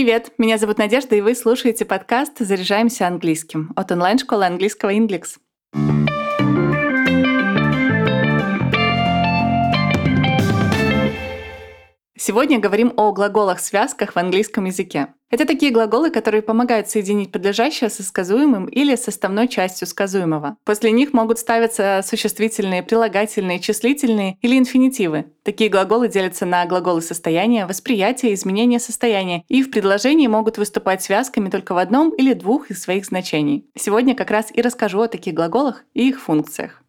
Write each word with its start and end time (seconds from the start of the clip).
Привет, 0.00 0.32
меня 0.38 0.56
зовут 0.56 0.78
Надежда, 0.78 1.14
и 1.14 1.20
вы 1.20 1.34
слушаете 1.34 1.84
подкаст 1.84 2.38
«Заряжаемся 2.38 3.06
английским» 3.06 3.70
от 3.76 3.92
онлайн-школы 3.92 4.46
английского 4.46 4.94
Inglix. 4.94 5.36
Сегодня 12.22 12.58
говорим 12.58 12.92
о 12.98 13.12
глаголах-связках 13.12 14.12
в 14.12 14.16
английском 14.18 14.66
языке. 14.66 15.06
Это 15.30 15.46
такие 15.46 15.72
глаголы, 15.72 16.10
которые 16.10 16.42
помогают 16.42 16.90
соединить 16.90 17.32
подлежащее 17.32 17.88
со 17.88 18.02
сказуемым 18.02 18.66
или 18.66 18.94
составной 18.94 19.48
частью 19.48 19.86
сказуемого. 19.88 20.58
После 20.64 20.90
них 20.90 21.14
могут 21.14 21.38
ставиться 21.38 22.02
существительные, 22.04 22.82
прилагательные, 22.82 23.58
числительные 23.58 24.36
или 24.42 24.58
инфинитивы. 24.58 25.32
Такие 25.44 25.70
глаголы 25.70 26.08
делятся 26.08 26.44
на 26.44 26.66
глаголы 26.66 27.00
состояния, 27.00 27.64
восприятия, 27.64 28.34
изменения 28.34 28.80
состояния 28.80 29.42
и 29.48 29.62
в 29.62 29.70
предложении 29.70 30.26
могут 30.26 30.58
выступать 30.58 31.02
связками 31.02 31.48
только 31.48 31.72
в 31.72 31.78
одном 31.78 32.10
или 32.10 32.34
двух 32.34 32.70
из 32.70 32.82
своих 32.82 33.06
значений. 33.06 33.64
Сегодня 33.74 34.14
как 34.14 34.30
раз 34.30 34.48
и 34.52 34.60
расскажу 34.60 35.00
о 35.00 35.08
таких 35.08 35.32
глаголах 35.32 35.84
и 35.94 36.10
их 36.10 36.20
функциях. 36.20 36.82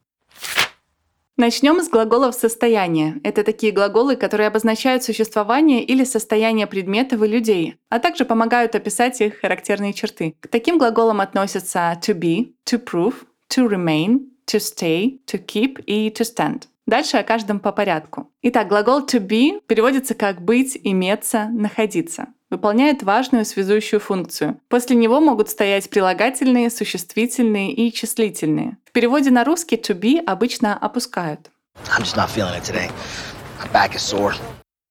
Начнем 1.41 1.81
с 1.81 1.89
глаголов 1.89 2.35
состояния. 2.35 3.19
Это 3.23 3.43
такие 3.43 3.71
глаголы, 3.71 4.15
которые 4.15 4.45
обозначают 4.45 5.03
существование 5.03 5.83
или 5.83 6.03
состояние 6.03 6.67
предметов 6.67 7.23
и 7.23 7.27
людей, 7.27 7.77
а 7.89 7.97
также 7.97 8.25
помогают 8.25 8.75
описать 8.75 9.19
их 9.21 9.39
характерные 9.39 9.91
черты. 9.91 10.35
К 10.39 10.47
таким 10.47 10.77
глаголам 10.77 11.19
относятся 11.19 11.99
to 11.99 12.13
be, 12.13 12.53
to 12.69 12.79
prove, 12.79 13.25
to 13.49 13.67
remain, 13.67 14.19
to 14.45 14.59
stay, 14.59 15.17
to 15.25 15.43
keep 15.43 15.83
и 15.87 16.09
to 16.09 16.23
stand. 16.23 16.67
Дальше 16.85 17.17
о 17.17 17.23
каждом 17.23 17.59
по 17.59 17.71
порядку. 17.71 18.29
Итак, 18.43 18.67
глагол 18.67 18.99
to 18.99 19.19
be 19.19 19.61
переводится 19.65 20.13
как 20.13 20.43
быть, 20.43 20.79
иметься, 20.83 21.49
находиться 21.51 22.27
выполняет 22.51 23.01
важную 23.01 23.45
связующую 23.45 23.99
функцию. 23.99 24.59
После 24.67 24.95
него 24.95 25.19
могут 25.19 25.49
стоять 25.49 25.89
прилагательные, 25.89 26.69
существительные 26.69 27.73
и 27.73 27.91
числительные. 27.91 28.77
В 28.85 28.91
переводе 28.91 29.31
на 29.31 29.43
русский 29.43 29.77
to 29.77 29.97
be 29.97 30.23
обычно 30.23 30.77
опускают. 30.77 31.49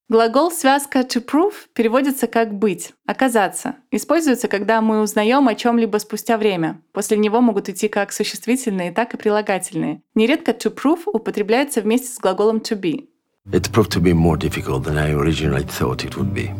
Глагол 0.09 0.51
связка 0.51 1.01
to 1.01 1.25
prove 1.25 1.55
переводится 1.73 2.27
как 2.27 2.53
быть, 2.53 2.95
оказаться. 3.07 3.77
Используется, 3.93 4.49
когда 4.49 4.81
мы 4.81 5.03
узнаем 5.03 5.47
о 5.47 5.55
чем-либо 5.55 5.99
спустя 5.99 6.37
время. 6.37 6.81
После 6.93 7.17
него 7.17 7.41
могут 7.41 7.69
идти 7.69 7.87
как 7.87 8.11
существительные, 8.11 8.91
так 8.91 9.15
и 9.15 9.17
прилагательные. 9.17 10.03
Нередко 10.17 10.51
to 10.51 10.75
prove 10.75 11.03
употребляется 11.07 11.81
вместе 11.81 12.09
с 12.09 12.19
глаголом 12.19 12.57
to 12.57 12.77
be. 12.77 13.07
It 13.53 13.71
proved 13.71 13.91
to 13.91 14.01
be 14.01 14.13
more 14.13 14.37
difficult 14.37 14.83
than 14.83 14.99
I 14.99 15.13
originally 15.13 15.65
thought 15.65 16.05
it 16.05 16.17
would 16.17 16.35
be. 16.35 16.51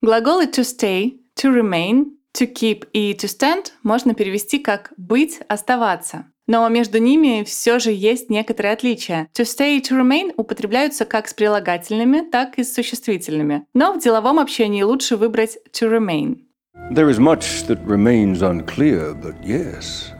Глаголы 0.00 0.46
to 0.46 0.62
stay, 0.62 1.18
to 1.34 1.52
remain, 1.52 2.12
to 2.32 2.46
keep 2.46 2.86
и 2.92 3.14
to 3.14 3.26
stand 3.26 3.72
можно 3.82 4.14
перевести 4.14 4.58
как 4.60 4.92
«быть», 4.96 5.40
«оставаться». 5.48 6.26
Но 6.46 6.66
между 6.68 6.98
ними 6.98 7.44
все 7.44 7.78
же 7.78 7.90
есть 7.90 8.30
некоторые 8.30 8.72
отличия. 8.72 9.28
To 9.34 9.44
stay 9.44 9.76
и 9.76 9.80
to 9.80 10.00
remain 10.00 10.32
употребляются 10.36 11.04
как 11.04 11.28
с 11.28 11.34
прилагательными, 11.34 12.20
так 12.30 12.58
и 12.58 12.64
с 12.64 12.72
существительными. 12.72 13.66
Но 13.74 13.92
в 13.92 13.98
деловом 13.98 14.38
общении 14.38 14.82
лучше 14.82 15.16
выбрать 15.16 15.58
to 15.72 15.90
remain. 15.90 16.44
There 16.90 17.10
is 17.10 17.18
much 17.18 17.66
that 17.66 17.84
remains 17.84 18.40
unclear, 18.40 19.14
but 19.14 19.34
yes, 19.44 20.12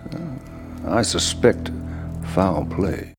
I 0.86 1.02
suspect 1.02 1.70
foul 2.34 2.66
play. 2.66 3.14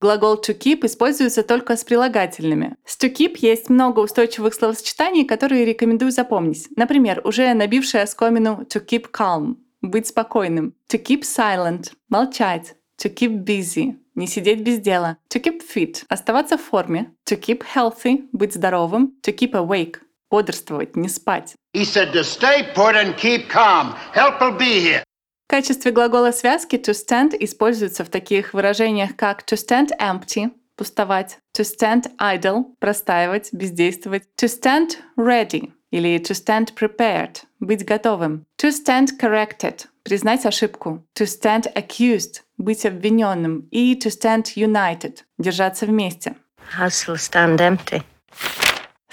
Глагол 0.00 0.36
to 0.36 0.56
keep 0.56 0.86
используется 0.86 1.42
только 1.42 1.76
с 1.76 1.84
прилагательными. 1.84 2.76
С 2.86 2.96
to 2.98 3.12
keep 3.12 3.36
есть 3.40 3.68
много 3.68 4.00
устойчивых 4.00 4.54
словосочетаний, 4.54 5.26
которые 5.26 5.66
рекомендую 5.66 6.10
запомнить. 6.10 6.68
Например, 6.74 7.20
уже 7.22 7.52
набившая 7.52 8.04
оскомину 8.04 8.62
to 8.62 8.82
keep 8.82 9.10
calm– 9.12 9.56
быть 9.82 10.06
спокойным. 10.06 10.74
To 10.88 11.02
keep 11.02 11.20
silent– 11.20 11.92
молчать. 12.08 12.76
To 13.02 13.14
keep 13.14 13.44
busy– 13.44 13.96
не 14.14 14.26
сидеть 14.26 14.62
без 14.62 14.78
дела. 14.78 15.18
To 15.28 15.38
keep 15.38 15.60
fit– 15.62 16.04
оставаться 16.08 16.56
в 16.56 16.62
форме. 16.62 17.12
To 17.28 17.38
keep 17.38 17.62
healthy– 17.74 18.28
быть 18.32 18.54
здоровым. 18.54 19.12
To 19.22 19.36
keep 19.36 19.52
awake– 19.52 19.96
бодрствовать, 20.30 20.96
не 20.96 21.10
спать. 21.10 21.56
He 21.74 21.84
said 21.84 22.12
to 22.14 22.24
stay 22.24 22.72
put 22.74 22.94
and 22.94 23.14
keep 23.16 23.50
calm. 23.50 23.94
Help 24.14 24.40
will 24.40 24.56
be 24.56 24.80
here. 24.80 25.02
В 25.50 25.52
качестве 25.52 25.90
глагола 25.90 26.30
связки 26.30 26.76
to 26.76 26.92
stand 26.92 27.36
используется 27.40 28.04
в 28.04 28.08
таких 28.08 28.54
выражениях, 28.54 29.16
как 29.16 29.42
to 29.42 29.56
stand 29.56 29.88
empty– 29.98 30.52
пустовать, 30.76 31.38
to 31.58 31.64
stand 31.64 32.04
idle– 32.20 32.66
простаивать, 32.78 33.48
бездействовать, 33.52 34.28
to 34.36 34.46
stand 34.46 34.90
ready 35.18 35.72
или 35.90 36.20
to 36.20 36.34
stand 36.34 36.72
prepared– 36.76 37.42
быть 37.58 37.84
готовым, 37.84 38.46
to 38.62 38.70
stand 38.70 39.18
corrected– 39.20 39.86
признать 40.04 40.46
ошибку, 40.46 41.02
to 41.18 41.26
stand 41.26 41.66
accused– 41.74 42.42
быть 42.56 42.86
обвиненным 42.86 43.66
и 43.72 43.96
to 43.96 44.08
stand 44.08 44.54
united– 44.54 45.24
держаться 45.38 45.84
вместе. 45.84 46.36
House 46.78 47.08
will 47.08 47.16
stand 47.16 47.58
empty. 47.58 48.04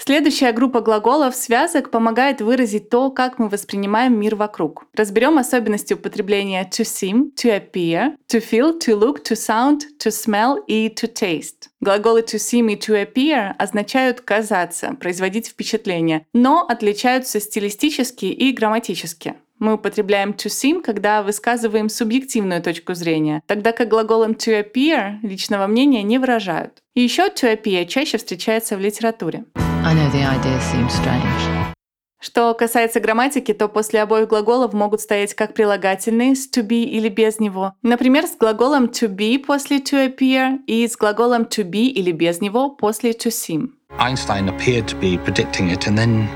Следующая 0.08 0.52
группа 0.52 0.80
глаголов 0.80 1.36
связок 1.36 1.90
помогает 1.90 2.40
выразить 2.40 2.88
то, 2.88 3.10
как 3.10 3.38
мы 3.38 3.50
воспринимаем 3.50 4.18
мир 4.18 4.36
вокруг. 4.36 4.86
Разберем 4.94 5.36
особенности 5.36 5.92
употребления 5.92 6.62
to 6.62 6.82
seem, 6.82 7.30
to 7.36 7.50
appear, 7.50 8.16
to 8.26 8.40
feel, 8.40 8.78
to 8.78 8.98
look, 8.98 9.22
to 9.22 9.36
sound, 9.36 9.80
to 9.98 10.10
smell 10.10 10.64
и 10.66 10.88
to 10.88 11.12
taste. 11.12 11.68
Глаголы 11.82 12.22
to 12.22 12.38
seem 12.38 12.70
и 12.70 12.76
to 12.76 12.94
appear 13.04 13.52
означают 13.58 14.22
казаться, 14.22 14.96
производить 14.98 15.48
впечатление, 15.48 16.24
но 16.32 16.64
отличаются 16.66 17.38
стилистически 17.38 18.24
и 18.24 18.50
грамматически. 18.52 19.34
Мы 19.58 19.74
употребляем 19.74 20.30
to 20.30 20.48
seem, 20.48 20.82
когда 20.82 21.22
высказываем 21.22 21.88
субъективную 21.88 22.62
точку 22.62 22.94
зрения, 22.94 23.42
тогда 23.46 23.72
как 23.72 23.88
глаголом 23.88 24.32
to 24.32 24.64
appear 24.64 25.18
личного 25.22 25.66
мнения 25.66 26.02
не 26.02 26.18
выражают. 26.18 26.82
И 26.94 27.00
еще 27.00 27.28
to 27.28 27.52
appear 27.52 27.84
чаще 27.86 28.18
встречается 28.18 28.76
в 28.76 28.80
литературе. 28.80 29.44
I 29.56 29.94
know 29.94 30.10
the 30.12 30.22
idea 30.22 30.60
seems 30.72 30.90
strange. 30.90 31.74
Что 32.20 32.52
касается 32.54 32.98
грамматики, 33.00 33.52
то 33.54 33.68
после 33.68 34.02
обоих 34.02 34.28
глаголов 34.28 34.72
могут 34.72 35.00
стоять 35.00 35.34
как 35.34 35.54
прилагательные 35.54 36.34
с 36.34 36.48
to 36.50 36.62
be 36.66 36.82
или 36.82 37.08
без 37.08 37.38
него. 37.38 37.74
Например, 37.82 38.26
с 38.26 38.36
глаголом 38.36 38.86
to 38.86 39.08
be 39.08 39.38
после 39.38 39.78
to 39.78 40.08
appear 40.08 40.58
и 40.66 40.86
с 40.86 40.96
глаголом 40.96 41.42
to 41.42 41.64
be 41.64 41.86
или 41.86 42.12
без 42.12 42.40
него 42.40 42.70
после 42.70 43.10
to 43.10 43.30
seem. 43.30 43.70
Einstein 43.98 44.48
appeared 44.48 44.86
to 44.86 44.98
be 45.00 45.16
predicting 45.16 45.70
it 45.70 45.86
and 45.86 45.96
then 45.96 46.28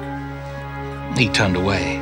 he 1.16 1.28
turned 1.28 1.56
away. 1.56 2.01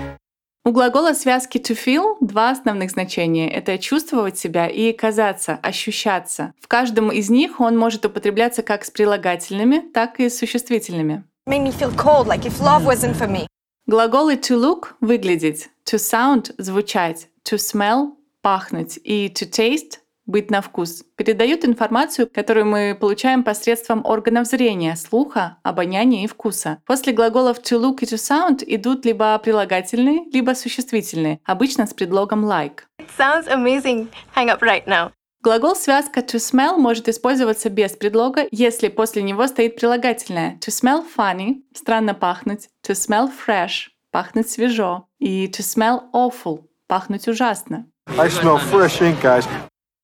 У 0.63 0.73
глагола 0.73 1.15
связки 1.15 1.57
to 1.57 1.75
feel 1.75 2.17
два 2.21 2.51
основных 2.51 2.91
значения. 2.91 3.51
Это 3.51 3.79
чувствовать 3.79 4.39
себя 4.39 4.69
и 4.69 4.93
казаться, 4.93 5.59
ощущаться. 5.63 6.53
В 6.61 6.69
каждом 6.69 7.11
из 7.11 7.31
них 7.31 7.61
он 7.61 7.79
может 7.79 8.05
употребляться 8.05 8.63
как 8.63 8.85
с 8.85 8.91
прилагательными, 8.91 9.79
так 9.79 10.21
и 10.21 10.29
с 10.29 10.37
существительными. 10.39 11.25
Cold, 11.49 12.27
like. 12.27 13.47
Глаголы 13.87 14.35
to 14.35 14.55
look– 14.55 14.89
выглядеть, 15.01 15.71
to 15.87 15.97
sound– 15.97 16.55
звучать, 16.59 17.29
to 17.43 17.57
smell– 17.57 18.11
пахнуть 18.43 18.99
и 19.03 19.29
to 19.29 19.49
taste– 19.51 19.99
быть 20.27 20.51
на 20.51 20.63
вкус 20.63 21.05
передают 21.17 21.65
информацию, 21.65 22.29
которую 22.33 22.67
мы 22.67 22.97
получаем 22.99 23.43
посредством 23.43 24.05
органов 24.05 24.47
зрения, 24.47 24.97
слуха, 24.97 25.59
обоняния 25.63 26.25
и 26.25 26.27
вкуса. 26.27 26.83
После 26.87 27.13
глаголов 27.13 27.59
to 27.59 27.81
look 27.81 27.99
и 28.01 28.07
to 28.07 28.17
sound 28.17 28.63
идут 28.67 29.05
либо 29.05 29.39
прилагательные, 29.39 30.25
либо 30.33 30.53
существительные, 30.55 31.41
обычно 31.45 31.87
с 31.87 31.95
предлогом 31.95 32.45
like. 32.45 32.81
It 32.99 33.09
sounds 33.19 33.49
amazing. 33.49 34.09
Hang 34.35 34.49
up 34.49 34.61
right 34.61 34.87
now. 34.87 35.13
Глагол 35.43 35.75
связка 35.75 36.21
to 36.21 36.37
smell 36.39 36.77
может 36.77 37.09
использоваться 37.09 37.71
без 37.71 37.93
предлога, 37.93 38.47
если 38.51 38.89
после 38.89 39.23
него 39.23 39.47
стоит 39.47 39.77
прилагательное 39.77 40.59
to 40.61 40.69
smell 40.69 41.03
funny– 41.17 41.63
странно 41.75 42.13
пахнуть, 42.13 42.69
to 42.87 42.93
smell 42.93 43.31
fresh– 43.31 43.89
пахнуть 44.13 44.51
свежо, 44.51 45.09
и 45.19 45.47
to 45.47 45.61
smell 45.63 46.11
awful– 46.13 46.65
пахнуть 46.87 47.27
ужасно. 47.27 47.87
I 48.19 48.29
smell 48.29 48.59
fresh 48.59 49.01
ink, 49.01 49.23
guys. 49.23 49.47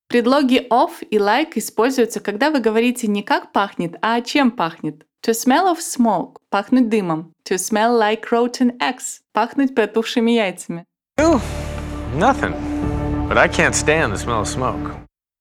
Предлоги 0.09 0.65
of 0.71 1.03
и 1.11 1.19
like 1.19 1.53
используются, 1.57 2.21
когда 2.21 2.51
вы 2.51 2.61
говорите 2.61 3.09
не 3.09 3.25
как 3.25 3.51
пахнет, 3.53 3.97
а 4.03 4.21
чем 4.21 4.53
пахнет. 4.53 5.05
To 5.27 5.33
smell 5.33 5.75
of 5.75 5.79
smoke– 5.79 6.37
пахнуть 6.51 6.89
дымом. 6.89 7.33
To 7.49 7.57
smell 7.57 7.99
like 7.99 8.23
rotten 8.31 8.79
eggs– 8.79 9.19
пахнуть 9.33 9.75
протухшими 9.75 10.31
яйцами. 10.31 10.85
Nothing. 12.15 12.55
But 13.29 13.37
I 13.37 13.49
can't 13.49 13.75
stand 13.75 14.13
the 14.13 14.17
smell 14.17 14.43
of 14.43 14.47
smoke. 14.47 14.95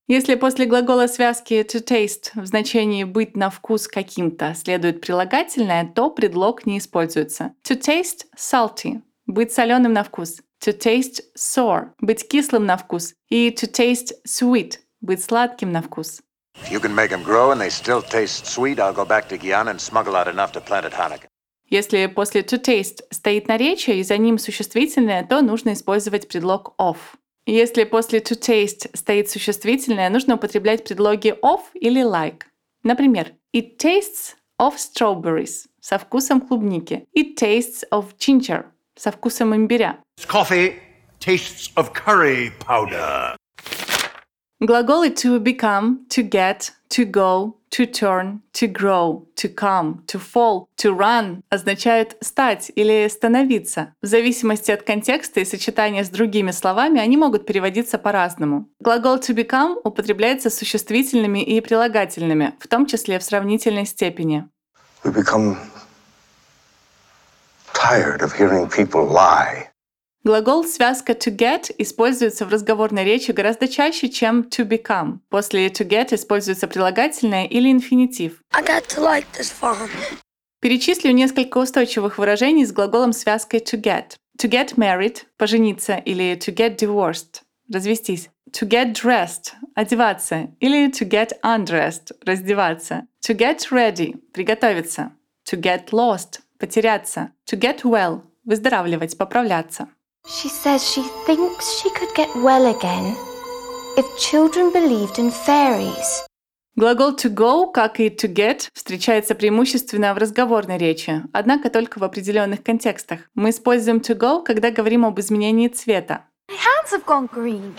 Если 0.07 0.33
после 0.33 0.65
глагола 0.65 1.05
связки 1.05 1.53
to 1.61 1.83
taste 1.83 2.31
в 2.33 2.47
значении 2.47 3.03
быть 3.03 3.35
на 3.35 3.51
вкус 3.51 3.87
каким-то 3.87 4.55
следует 4.55 5.01
прилагательное, 5.01 5.87
то 5.95 6.09
предлог 6.09 6.65
не 6.65 6.79
используется. 6.79 7.53
To 7.67 7.79
taste 7.79 8.25
salty– 8.35 9.01
быть 9.27 9.51
соленым 9.53 9.93
на 9.93 10.03
вкус. 10.03 10.41
To 10.65 10.73
taste 10.73 11.21
sour– 11.37 11.91
быть 12.01 12.27
кислым 12.27 12.65
на 12.65 12.75
вкус. 12.75 13.13
И 13.29 13.51
to 13.51 13.71
taste 13.71 14.13
sweet– 14.25 14.79
быть 15.01 15.21
сладким 15.21 15.71
на 15.71 15.83
вкус. 15.83 16.23
If 16.55 16.71
you 16.71 16.79
can 16.79 16.95
make 16.95 17.11
them 17.11 17.23
grow 17.23 17.51
and 17.51 17.61
they 17.61 17.69
still 17.69 18.01
taste 18.01 18.47
sweet, 18.47 18.79
I'll 18.79 18.91
go 18.91 19.05
back 19.05 19.29
to 19.29 19.37
Guyana 19.37 19.69
and 19.69 19.79
smuggle 19.79 20.15
out 20.15 20.27
enough 20.27 20.51
to 20.53 20.61
plant 20.61 20.85
at 20.85 20.93
Hanukkah. 20.93 21.27
Если 21.69 22.07
после 22.07 22.41
to 22.41 22.57
taste 22.59 23.03
стоит 23.11 23.47
наречие 23.47 23.99
и 23.99 24.03
за 24.03 24.17
ним 24.17 24.39
существительное, 24.39 25.23
то 25.23 25.43
нужно 25.43 25.73
использовать 25.73 26.27
предлог 26.27 26.73
of. 26.79 26.97
Если 27.45 27.83
после 27.83 28.17
to 28.17 28.35
taste 28.35 28.89
стоит 28.95 29.29
существительное, 29.29 30.09
нужно 30.09 30.33
употреблять 30.33 30.83
предлоги 30.83 31.37
of 31.43 31.61
или 31.75 32.03
like. 32.03 32.41
Например, 32.81 33.33
it 33.55 33.77
tastes 33.77 34.33
of 34.59 34.77
strawberries 34.77 35.67
со 35.79 35.99
вкусом 35.99 36.41
клубники. 36.41 37.05
It 37.15 37.35
tastes 37.35 37.83
of 37.91 38.17
ginger 38.17 38.65
со 38.95 39.11
вкусом 39.11 39.55
имбиря. 39.55 39.99
Coffee 40.35 40.79
tastes 41.19 41.71
of 41.77 41.93
curry 41.93 42.51
powder. 42.59 43.35
Глаголы 44.61 45.09
to 45.11 45.39
become, 45.39 46.05
to 46.09 46.23
get, 46.23 46.71
to 46.89 47.05
go, 47.05 47.55
to 47.71 47.85
turn, 47.85 48.41
to 48.53 48.67
grow, 48.67 49.27
to 49.35 49.49
come, 49.49 50.03
to 50.07 50.17
fall, 50.17 50.67
to 50.77 50.93
run 50.93 51.41
означают 51.49 52.15
стать 52.21 52.71
или 52.75 53.07
становиться. 53.07 53.93
В 54.01 54.07
зависимости 54.07 54.71
от 54.71 54.83
контекста 54.83 55.41
и 55.41 55.45
сочетания 55.45 56.03
с 56.03 56.09
другими 56.09 56.51
словами 56.51 56.99
они 56.99 57.17
могут 57.17 57.45
переводиться 57.45 57.97
по-разному. 57.97 58.69
Глагол 58.79 59.17
to 59.17 59.35
become 59.35 59.77
употребляется 59.83 60.49
с 60.49 60.57
существительными 60.57 61.43
и 61.43 61.59
прилагательными, 61.61 62.55
в 62.59 62.67
том 62.67 62.85
числе 62.85 63.19
в 63.19 63.23
сравнительной 63.23 63.85
степени. 63.85 64.47
We 65.03 65.11
become 65.11 65.57
tired 67.73 68.21
of 68.21 68.33
hearing 68.33 68.69
people 68.69 69.05
lie. 69.07 69.69
Глагол 70.25 70.63
связка 70.63 71.13
to 71.13 71.29
get 71.29 71.71
используется 71.77 72.47
в 72.47 72.49
разговорной 72.49 73.03
речи 73.03 73.29
гораздо 73.29 73.67
чаще, 73.67 74.09
чем 74.09 74.41
to 74.49 74.67
become. 74.67 75.19
После 75.29 75.67
to 75.67 75.87
get 75.87 76.15
используется 76.15 76.67
прилагательное 76.67 77.45
или 77.45 77.71
инфинитив. 77.71 78.41
I 78.51 78.63
got 78.63 78.87
to 78.87 79.03
like 79.03 79.27
this 79.37 79.53
farm. 79.61 79.87
Перечислю 80.61 81.11
несколько 81.11 81.59
устойчивых 81.59 82.17
выражений 82.17 82.65
с 82.65 82.71
глаголом 82.71 83.13
связкой 83.13 83.59
to 83.59 83.79
get. 83.79 84.15
To 84.39 84.49
get 84.49 84.77
married– 84.77 85.25
пожениться 85.37 85.97
или 85.97 86.35
to 86.35 86.51
get 86.51 86.77
divorced– 86.77 87.43
развестись. 87.71 88.31
To 88.51 88.67
get 88.67 88.93
dressed– 88.93 89.53
одеваться 89.75 90.47
или 90.59 90.89
to 90.89 91.07
get 91.07 91.33
undressed– 91.43 92.11
раздеваться. 92.25 93.03
To 93.27 93.37
get 93.37 93.69
ready– 93.69 94.15
приготовиться. 94.33 95.11
To 95.51 95.61
get 95.61 95.91
lost– 95.91 96.39
потеряться. 96.57 97.31
To 97.45 97.59
get 97.59 97.83
well– 97.83 98.23
выздоравливать, 98.43 99.15
поправляться. 99.19 99.89
She 100.27 100.49
says 100.49 100.83
she 100.83 101.03
thinks 101.27 101.79
she 101.79 101.89
could 101.91 102.13
get 102.15 102.35
well 102.35 102.65
again 102.75 103.15
if 103.95 104.05
children 104.17 104.71
believed 104.71 105.19
in 105.19 105.29
fairies. 105.29 106.25
Глагол 106.75 107.15
to 107.15 107.29
go, 107.29 107.71
как 107.71 107.99
и 107.99 108.09
to 108.09 108.27
get, 108.27 108.69
встречается 108.73 109.35
преимущественно 109.35 110.15
в 110.15 110.17
разговорной 110.17 110.79
речи, 110.79 111.23
однако 111.31 111.69
только 111.69 111.99
в 111.99 112.03
определенных 112.03 112.63
контекстах. 112.63 113.19
Мы 113.35 113.51
используем 113.51 113.97
to 113.97 114.17
go, 114.17 114.43
когда 114.43 114.71
говорим 114.71 115.05
об 115.05 115.19
изменении 115.19 115.67
цвета. 115.67 116.25
My 116.49 116.55
hands 116.57 116.91
have 116.91 117.05
gone 117.05 117.29
green. 117.31 117.75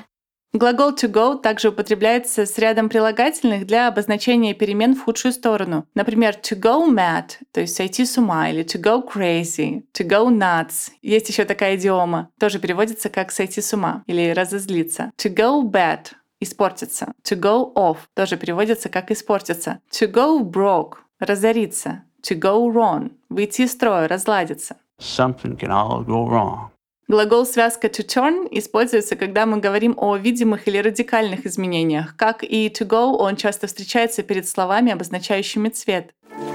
Глагол 0.56 0.94
to 0.94 1.12
go 1.12 1.38
также 1.38 1.68
употребляется 1.68 2.46
с 2.46 2.56
рядом 2.56 2.88
прилагательных 2.88 3.66
для 3.66 3.88
обозначения 3.88 4.54
перемен 4.54 4.94
в 4.94 5.04
худшую 5.04 5.32
сторону. 5.32 5.86
Например, 5.94 6.34
to 6.34 6.58
go 6.58 6.88
mad, 6.88 7.32
то 7.52 7.60
есть 7.60 7.76
сойти 7.76 8.06
с 8.06 8.16
ума, 8.16 8.48
или 8.48 8.64
to 8.64 8.80
go 8.80 9.06
crazy, 9.06 9.84
to 9.92 10.08
go 10.08 10.30
nuts. 10.30 10.92
Есть 11.02 11.28
еще 11.28 11.44
такая 11.44 11.76
идиома, 11.76 12.30
тоже 12.40 12.58
переводится 12.58 13.10
как 13.10 13.32
сойти 13.32 13.60
с 13.60 13.74
ума 13.74 14.02
или 14.06 14.30
разозлиться. 14.30 15.10
To 15.18 15.34
go 15.34 15.62
bad– 15.62 16.12
испортиться. 16.40 17.12
To 17.24 17.38
go 17.38 17.74
off 17.74 17.98
тоже 18.14 18.38
переводится 18.38 18.88
как 18.88 19.10
испортиться. 19.10 19.80
To 19.90 20.10
go 20.10 20.40
broke– 20.40 20.94
разориться. 21.18 22.04
To 22.22 22.34
go 22.34 22.72
wrong– 22.72 23.10
выйти 23.28 23.62
из 23.62 23.72
строя, 23.72 24.08
разладиться. 24.08 24.76
Something 24.98 25.58
can 25.58 25.68
all 25.68 26.02
go 26.02 26.26
wrong. 26.26 26.70
Глагол 27.08 27.46
связка 27.46 27.86
to 27.86 28.04
turn 28.04 28.48
используется, 28.50 29.14
когда 29.14 29.46
мы 29.46 29.58
говорим 29.58 29.94
о 29.96 30.16
видимых 30.16 30.66
или 30.66 30.78
радикальных 30.78 31.46
изменениях. 31.46 32.16
Как 32.16 32.42
и 32.42 32.66
to 32.68 32.84
go, 32.84 33.16
он 33.16 33.36
часто 33.36 33.68
встречается 33.68 34.24
перед 34.24 34.48
словами, 34.48 34.90
обозначающими 34.90 35.68
цвет. 35.68 36.12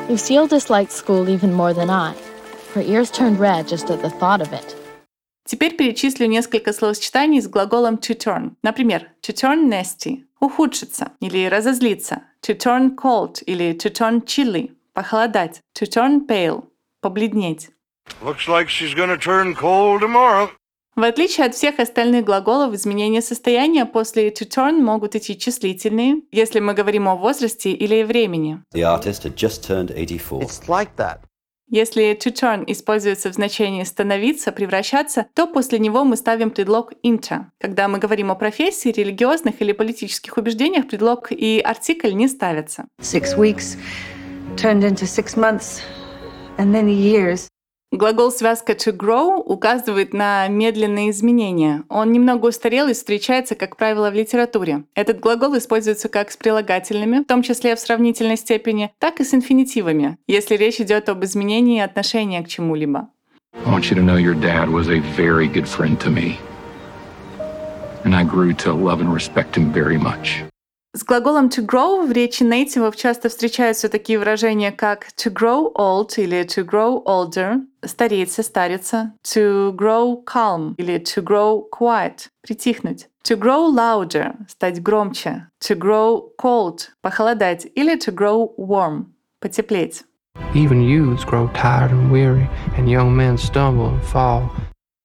Lucille 0.10 0.50
disliked 0.50 0.92
school 0.92 1.26
even 1.28 1.56
more 1.56 1.74
than 1.74 1.90
I. 1.90 2.14
Her 2.76 2.82
ears 2.82 3.10
turned 3.10 3.40
red 3.40 3.66
just 3.70 3.90
at 3.90 4.02
the 4.02 4.12
thought 4.20 4.42
of 4.42 4.52
it. 4.52 4.76
Теперь 5.46 5.78
перечислю 5.78 6.28
несколько 6.28 6.74
словосочетаний 6.74 7.42
с 7.42 7.48
глаголом 7.48 7.96
to 7.96 8.14
turn. 8.14 8.56
Например, 8.62 9.08
to 9.22 9.34
turn 9.34 9.70
nasty– 9.70 10.26
ухудшиться 10.42 11.14
или 11.22 11.46
разозлиться. 11.46 12.24
To 12.42 12.58
turn 12.58 12.98
cold 12.98 13.42
или 13.46 13.72
to 13.74 13.90
turn 13.90 14.26
chilly– 14.26 14.72
похолодать. 14.94 15.62
To 15.80 15.88
turn 15.88 16.28
pale– 16.28 16.66
побледнеть. 17.02 17.70
Looks 18.24 18.48
like 18.48 18.70
she's 18.70 18.94
gonna 18.94 19.18
turn 19.18 19.56
cold 19.56 20.02
tomorrow. 20.02 20.50
В 20.96 21.04
отличие 21.04 21.46
от 21.46 21.56
всех 21.56 21.80
остальных 21.80 22.26
глаголов, 22.26 22.74
изменения 22.74 23.22
состояния 23.22 23.86
после 23.86 24.30
to 24.30 24.46
turn 24.46 24.82
могут 24.82 25.16
идти 25.16 25.38
числительные, 25.38 26.22
если 26.32 26.60
мы 26.60 26.74
говорим 26.74 27.08
о 27.08 27.16
возрасте 27.16 27.72
или 27.72 28.04
времени. 28.04 28.62
The 28.74 28.84
artist 28.84 29.24
had 29.24 29.36
just 29.36 29.66
turned 29.66 29.90
84. 29.90 30.44
It's 30.44 30.68
like 30.68 30.90
that. 30.98 31.20
Если 31.70 32.14
to 32.16 32.34
turn 32.34 32.66
используется 32.68 33.30
в 33.32 33.34
значении 33.34 33.86
становиться, 33.86 34.52
превращаться, 34.52 35.28
то 35.34 35.48
после 35.48 35.80
него 35.80 36.04
мы 36.04 36.18
ставим 36.18 36.52
предлог 36.52 36.92
into. 37.02 37.46
Когда 37.62 37.88
мы 37.88 37.98
говорим 37.98 38.30
о 38.30 38.36
профессии, 38.36 38.90
религиозных 38.90 39.62
или 39.62 39.72
политических 39.72 40.36
убеждениях, 40.36 40.90
предлог 40.90 41.32
и 41.32 41.62
артикль 41.64 42.12
не 42.12 42.28
ставятся. 42.28 42.88
Six 43.00 43.38
weeks 43.38 43.78
turned 44.58 44.84
into 44.84 45.06
six 45.06 45.38
months 45.38 45.80
and 46.58 46.76
then 46.76 46.90
years. 46.90 47.48
Глагол 47.94 48.32
связка 48.32 48.72
to 48.72 48.96
grow 48.96 49.36
указывает 49.36 50.14
на 50.14 50.48
медленные 50.48 51.10
изменения. 51.10 51.84
Он 51.90 52.14
немного 52.14 52.46
устарел 52.46 52.88
и 52.88 52.94
встречается, 52.94 53.56
как 53.56 53.76
правило, 53.76 54.10
в 54.10 54.14
литературе. 54.14 54.86
Этот 54.96 55.20
глагол 55.20 55.58
используется 55.58 56.08
как 56.08 56.32
с 56.32 56.38
прилагательными, 56.38 57.20
в 57.20 57.26
том 57.26 57.42
числе 57.42 57.76
в 57.76 57.82
сравнительной 57.82 58.38
степени, 58.38 58.94
так 58.98 59.20
и 59.20 59.26
с 59.26 59.34
инфинитивами, 59.34 60.18
если 60.26 60.56
речь 60.56 60.80
идет 60.80 61.10
об 61.10 61.26
изменении 61.26 61.82
отношения 61.82 62.42
к 62.42 62.48
чему-либо. 62.48 63.10
And 68.04 68.16
I 68.16 68.24
grew 68.24 68.52
to 68.54 68.74
love 68.74 69.00
and 69.00 69.14
respect 69.14 69.56
him 69.56 69.72
very 69.72 70.00
much. 70.00 70.44
С 70.94 71.06
глаголом 71.06 71.48
to 71.48 71.66
grow 71.66 72.06
в 72.06 72.12
речи 72.12 72.44
нейтивов 72.44 72.98
часто 72.98 73.30
встречаются 73.30 73.88
такие 73.88 74.20
выражения, 74.20 74.74
как 74.74 75.08
to 75.16 75.32
grow 75.32 75.72
old 75.74 76.18
или 76.18 76.44
to 76.44 76.66
grow 76.66 77.02
older, 77.06 77.62
стареть, 77.86 78.34
состариться, 78.34 79.14
to 79.24 79.72
grow 79.74 80.22
calm 80.26 80.76
или 80.76 80.98
to 80.98 81.24
grow 81.24 81.64
quiet, 81.72 82.28
притихнуть, 82.42 83.08
to 83.24 83.38
grow 83.38 83.74
louder, 83.74 84.36
стать 84.50 84.82
громче, 84.82 85.48
to 85.62 85.78
grow 85.78 86.30
cold, 86.38 86.90
похолодать, 87.02 87.68
или 87.74 87.96
to 87.96 88.14
grow 88.14 88.54
warm, 88.58 89.06
потеплеть. 89.40 90.04
Even 90.54 90.82
youths 90.82 91.24
grow 91.24 91.48
tired 91.54 91.92
and 91.92 92.12
weary, 92.12 92.50
and 92.76 92.90
young 92.90 93.16
men 93.16 93.38
stumble 93.38 93.92
and 93.92 94.04
fall. 94.04 94.52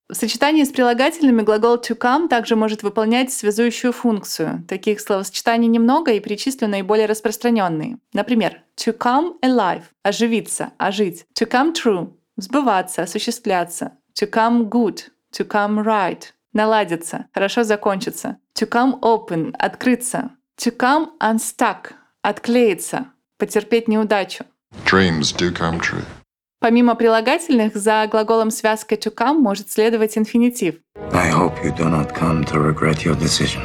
В 0.09 0.15
сочетании 0.15 0.63
с 0.63 0.69
прилагательными 0.69 1.43
глагол 1.43 1.79
to 1.79 1.99
come 1.99 2.29
также 2.29 2.55
может 2.55 2.85
выполнять 2.85 3.33
связующую 3.33 3.93
функцию. 3.93 4.65
Таких 4.69 5.01
словосочетаний 5.01 5.67
немного 5.67 6.13
и 6.13 6.21
перечислю 6.21 6.69
наиболее 6.69 7.07
распространенные. 7.07 7.99
Например, 8.13 8.63
to 8.77 8.97
come 8.97 9.35
alive– 9.43 9.83
оживиться, 10.05 10.71
ожить. 10.79 11.27
To 11.35 11.51
come 11.51 11.75
true– 11.75 12.13
сбываться, 12.37 13.03
осуществляться. 13.03 13.99
To 14.15 14.31
come 14.31 14.69
good– 14.69 15.09
to 15.33 15.45
come 15.45 15.83
right– 15.83 16.23
наладиться, 16.53 17.27
хорошо 17.35 17.65
закончиться. 17.65 18.37
To 18.55 18.69
come 18.69 19.01
open– 19.01 19.53
открыться. 19.59 20.31
To 20.59 20.71
come 20.71 21.09
unstuck– 21.21 21.95
отклеиться, 22.23 23.07
потерпеть 23.39 23.89
неудачу. 23.89 24.45
Dreams 24.85 25.33
do 25.37 25.53
come 25.53 25.81
true. 25.81 26.05
Помимо 26.67 26.97
прилагательных, 26.97 27.77
за 27.77 28.09
глаголом 28.11 28.51
связкой 28.51 28.99
to 28.99 29.15
come 29.15 29.39
может 29.39 29.71
следовать 29.71 30.19
инфинитив. 30.19 30.75
I 31.13 31.31
hope 31.31 31.55
you 31.63 31.73
do 31.73 31.89
not 31.89 32.13
come 32.13 32.45
to 32.47 32.61
regret 32.61 33.05
your 33.05 33.17
decision. 33.17 33.61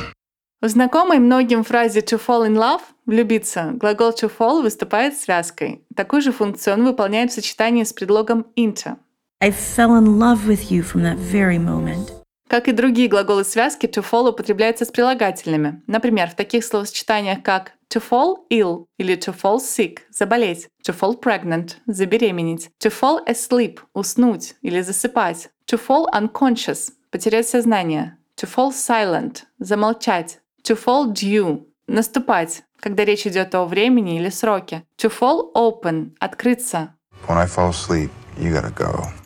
В 0.61 0.67
знакомой 0.67 1.17
многим 1.17 1.63
фразе 1.63 2.01
to 2.01 2.21
fall 2.23 2.47
in 2.47 2.55
love– 2.55 2.81
влюбиться, 3.07 3.71
глагол 3.73 4.11
to 4.11 4.31
fall 4.31 4.61
выступает 4.61 5.17
связкой. 5.17 5.83
Такую 5.95 6.21
же 6.21 6.31
функцию 6.31 6.75
он 6.75 6.85
выполняет 6.85 7.31
в 7.31 7.33
сочетании 7.33 7.83
с 7.83 7.91
предлогом 7.91 8.45
into. 8.55 8.97
I 9.41 9.49
fell 9.49 9.97
in 9.99 10.19
love 10.19 10.45
with 10.45 10.69
you 10.69 10.83
from 10.83 11.01
that 11.01 11.17
very 11.17 11.57
moment. 11.57 12.11
Как 12.47 12.67
и 12.67 12.71
другие 12.71 13.07
глаголы 13.07 13.45
связки, 13.45 13.87
to 13.87 14.05
fall 14.07 14.29
употребляется 14.29 14.85
с 14.85 14.89
прилагательными. 14.89 15.81
Например, 15.87 16.29
в 16.29 16.35
таких 16.35 16.63
словосочетаниях, 16.63 17.41
как 17.41 17.71
to 17.91 17.99
fall 17.99 18.45
ill 18.49 18.87
или 18.97 19.15
to 19.15 19.31
fall 19.31 19.59
sick– 19.59 20.01
заболеть, 20.11 20.67
to 20.83 20.93
fall 20.93 21.15
pregnant– 21.15 21.77
забеременеть, 21.87 22.69
to 22.79 22.89
fall 22.89 23.23
asleep– 23.27 23.79
уснуть 23.93 24.55
или 24.61 24.81
засыпать, 24.81 25.49
to 25.67 25.77
fall 25.77 26.07
unconscious– 26.13 26.91
потерять 27.11 27.47
сознание, 27.47 28.17
to 28.35 28.47
fall 28.47 28.71
silent– 28.71 29.43
замолчать, 29.59 30.39
to 30.63 30.75
fall 30.75 31.11
due– 31.11 31.65
наступать, 31.87 32.63
когда 32.79 33.05
речь 33.05 33.27
идет 33.27 33.53
о 33.55 33.65
времени 33.65 34.17
или 34.17 34.29
сроке, 34.29 34.83
to 34.97 35.11
fall 35.11 35.51
open– 35.53 36.15
открыться. 36.19 36.95
When 37.27 37.37
I 37.37 37.45
fall 37.45 37.69
asleep, 37.69 38.09
You 38.37 38.53
gotta 38.53 38.71
go. 38.71 39.20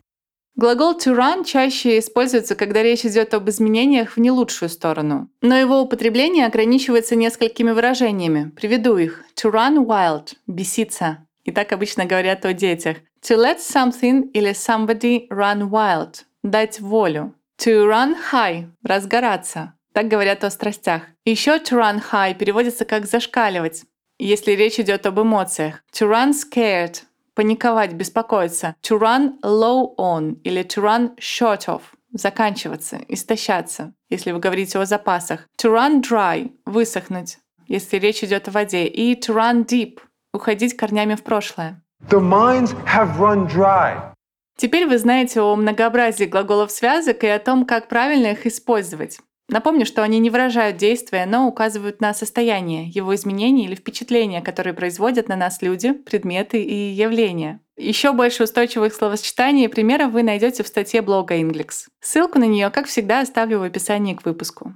Глагол 0.57 0.97
to 0.97 1.13
run 1.13 1.43
чаще 1.43 2.00
используется, 2.00 2.55
когда 2.55 2.81
речь 2.81 3.05
идет 3.05 3.33
об 3.33 3.50
изменениях 3.50 4.12
в 4.12 4.19
не 4.19 4.31
лучшую 4.31 4.69
сторону. 4.69 5.29
Но 5.41 5.57
его 5.57 5.81
употребление 5.81 6.45
ограничивается 6.45 7.17
несколькими 7.17 7.71
выражениями. 7.71 8.51
Приведу 8.55 8.97
их. 8.97 9.25
To 9.35 9.51
run 9.51 9.85
wild– 9.85 10.35
беситься. 10.47 11.27
И 11.43 11.51
так 11.51 11.74
обычно 11.74 12.05
говорят 12.05 12.45
о 12.45 12.53
детях. 12.53 12.97
To 13.24 13.35
let 13.38 13.57
something 13.57 14.31
или 14.31 14.51
somebody 14.51 15.27
run 15.29 15.69
wild– 15.69 16.24
дать 16.43 16.79
волю. 16.79 17.35
To 17.57 17.89
run 17.89 18.15
high– 18.31 18.69
разгораться. 18.83 19.74
Так 19.91 20.07
говорят 20.07 20.45
о 20.45 20.50
страстях. 20.50 21.01
Еще 21.25 21.57
to 21.57 21.77
run 21.77 22.01
high 22.12 22.33
переводится 22.33 22.85
как 22.85 23.07
зашкаливать, 23.07 23.83
если 24.19 24.53
речь 24.53 24.79
идет 24.79 25.05
об 25.05 25.19
эмоциях. 25.19 25.83
To 25.91 26.09
run 26.09 26.31
scared 26.31 27.01
паниковать, 27.35 27.93
беспокоиться. 27.93 28.75
To 28.81 28.99
run 28.99 29.39
low 29.43 29.95
on 29.97 30.39
или 30.43 30.63
to 30.63 30.81
run 30.81 31.15
short 31.17 31.67
of– 31.67 31.81
заканчиваться, 32.13 32.99
истощаться, 33.07 33.93
если 34.09 34.31
вы 34.31 34.39
говорите 34.39 34.79
о 34.79 34.85
запасах. 34.85 35.47
To 35.61 35.71
run 35.71 36.01
dry– 36.01 36.51
высохнуть, 36.65 37.37
если 37.67 37.97
речь 37.97 38.23
идет 38.23 38.47
о 38.47 38.51
воде. 38.51 38.87
И 38.87 39.13
to 39.13 39.35
run 39.35 39.65
deep– 39.65 39.99
уходить 40.33 40.75
корнями 40.75 41.15
в 41.15 41.23
прошлое. 41.23 41.81
The 42.09 42.19
mines 42.19 42.75
have 42.85 43.17
run 43.19 43.47
dry. 43.47 44.13
Теперь 44.57 44.87
вы 44.87 44.97
знаете 44.97 45.41
о 45.41 45.55
многообразии 45.55 46.23
глаголов 46.23 46.71
связок 46.71 47.23
и 47.23 47.27
о 47.27 47.39
том, 47.39 47.65
как 47.65 47.89
правильно 47.89 48.27
их 48.27 48.45
использовать. 48.45 49.19
Напомню, 49.47 49.85
что 49.85 50.01
они 50.01 50.17
не 50.19 50.29
выражают 50.29 50.77
действия, 50.77 51.25
но 51.25 51.47
указывают 51.47 52.01
на 52.01 52.13
состояние, 52.13 52.89
его 52.89 53.13
изменения 53.13 53.65
или 53.65 53.75
впечатления, 53.75 54.41
которые 54.41 54.73
производят 54.73 55.29
на 55.29 55.35
нас 55.35 55.61
люди, 55.61 55.93
предметы 55.93 56.63
и 56.63 56.91
явления. 56.91 57.59
Еще 57.77 58.13
больше 58.13 58.43
устойчивых 58.43 58.93
словосочетаний 58.93 59.65
и 59.65 59.67
примеров 59.67 60.11
вы 60.11 60.23
найдете 60.23 60.63
в 60.63 60.67
статье 60.67 61.01
блога 61.01 61.35
Inglix. 61.37 61.87
Ссылку 62.01 62.39
на 62.39 62.45
нее, 62.45 62.69
как 62.71 62.87
всегда, 62.87 63.21
оставлю 63.21 63.59
в 63.59 63.63
описании 63.63 64.15
к 64.15 64.25
выпуску. 64.25 64.75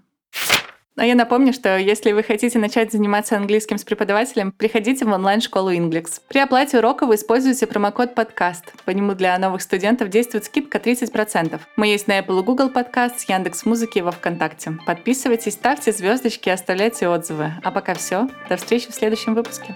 А 0.99 1.05
я 1.05 1.15
напомню, 1.15 1.53
что 1.53 1.77
если 1.77 2.11
вы 2.11 2.23
хотите 2.23 2.59
начать 2.59 2.91
заниматься 2.91 3.37
английским 3.37 3.77
с 3.77 3.85
преподавателем, 3.85 4.51
приходите 4.51 5.05
в 5.05 5.09
онлайн-школу 5.09 5.71
Inglix. 5.71 6.19
При 6.27 6.39
оплате 6.39 6.79
урока 6.79 7.05
вы 7.05 7.15
используете 7.15 7.67
промокод 7.67 8.15
подкаст. 8.15 8.73
По 8.83 8.91
нему 8.91 9.13
для 9.13 9.37
новых 9.39 9.61
студентов 9.61 10.09
действует 10.09 10.43
скидка 10.43 10.77
30%. 10.77 11.57
Мы 11.77 11.87
есть 11.87 12.09
на 12.09 12.19
Apple 12.19 12.41
и 12.41 12.43
Google 12.43 12.69
Podcast, 12.69 13.15
Яндекс 13.29 13.65
Музыки 13.65 13.99
и 13.99 14.01
во 14.01 14.11
Вконтакте. 14.11 14.77
Подписывайтесь, 14.85 15.53
ставьте 15.53 15.93
звездочки, 15.93 16.49
оставляйте 16.49 17.07
отзывы. 17.07 17.53
А 17.63 17.71
пока 17.71 17.93
все. 17.93 18.27
До 18.49 18.57
встречи 18.57 18.91
в 18.91 18.93
следующем 18.93 19.35
выпуске. 19.35 19.73